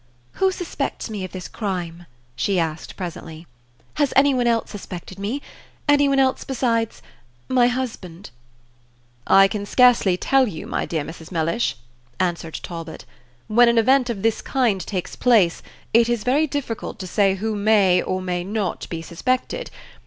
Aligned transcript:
"Who 0.31 0.51
suspects 0.51 1.11
me 1.11 1.23
of 1.23 1.31
this 1.31 1.47
crime?" 1.47 2.07
she 2.35 2.55
said, 2.55 2.91
presently. 2.97 3.45
"Has 3.97 4.11
any 4.15 4.33
one 4.33 4.47
else 4.47 4.71
suspected 4.71 5.19
me? 5.19 5.43
Any 5.87 6.09
one 6.09 6.17
besides 6.47 7.03
my 7.47 7.67
husband?" 7.67 8.31
"I 9.27 9.47
can 9.47 9.63
scarcely 9.63 10.17
tell 10.17 10.47
you, 10.47 10.65
my 10.65 10.87
dear 10.87 11.03
Mrs. 11.03 11.31
Mellish," 11.31 11.77
answered 12.19 12.59
Talbot; 12.63 13.05
"when 13.45 13.69
an 13.69 13.77
event 13.77 14.09
of 14.09 14.23
this 14.23 14.41
kind 14.41 14.81
takes 14.81 15.15
place, 15.15 15.61
it 15.93 16.09
is 16.09 16.23
very 16.23 16.47
difficult 16.47 16.97
to 16.97 17.05
say 17.05 17.35
who 17.35 17.55
may 17.55 18.01
or 18.01 18.23
may 18.23 18.43
not 18.43 18.89
be 18.89 19.03
suspected. 19.03 19.69